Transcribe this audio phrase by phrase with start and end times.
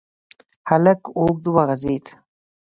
[0.69, 2.05] هلک اوږد وغځېد.